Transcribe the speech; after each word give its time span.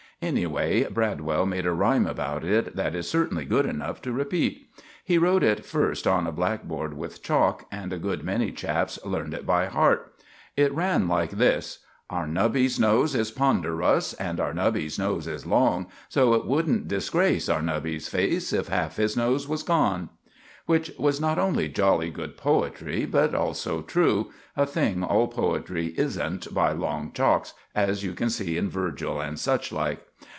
Anyway, 0.23 0.83
Bradwell 0.83 1.47
made 1.47 1.65
a 1.65 1.71
rhyme 1.73 2.05
about 2.05 2.43
it 2.45 2.75
that 2.75 2.93
is 2.93 3.09
certainly 3.09 3.43
good 3.43 3.65
enough 3.65 4.03
to 4.03 4.11
repeat. 4.11 4.67
He 5.03 5.17
wrote 5.17 5.41
it 5.41 5.65
first 5.65 6.05
on 6.05 6.27
a 6.27 6.31
black 6.31 6.63
board 6.65 6.93
with 6.93 7.23
chalk, 7.23 7.65
and 7.71 7.91
a 7.91 7.97
good 7.97 8.23
many 8.23 8.51
chaps 8.51 8.99
learned 9.03 9.33
it 9.33 9.47
by 9.47 9.65
heart. 9.65 10.13
It 10.55 10.71
ran 10.75 11.07
like 11.07 11.31
this: 11.31 11.79
"Our 12.07 12.27
Nubby's 12.27 12.79
nose 12.79 13.15
is 13.15 13.31
ponderous, 13.31 14.13
And 14.13 14.39
our 14.39 14.53
Nubby's 14.53 14.99
nose 14.99 15.25
is 15.25 15.47
long; 15.47 15.87
So 16.07 16.35
it 16.35 16.45
wouldn't 16.45 16.87
disgrace 16.87 17.49
Our 17.49 17.63
Nubby's 17.63 18.07
face 18.07 18.53
If 18.53 18.67
half 18.67 18.97
his 18.97 19.17
nose 19.17 19.47
was 19.47 19.63
gone." 19.63 20.09
Which 20.67 20.93
was 20.99 21.19
not 21.19 21.39
only 21.39 21.67
jolly 21.67 22.11
good 22.11 22.37
poetry, 22.37 23.07
but 23.07 23.33
also 23.33 23.81
true 23.81 24.31
a 24.55 24.67
thing 24.67 25.03
all 25.03 25.27
poetry 25.27 25.87
isn't 25.97 26.53
by 26.53 26.71
long 26.71 27.11
chalks, 27.13 27.55
as 27.73 28.03
you 28.03 28.13
can 28.13 28.29
see 28.29 28.57
in 28.57 28.69
Virgil 28.69 29.19
and 29.19 29.39
such 29.39 29.71
like. 29.71 30.05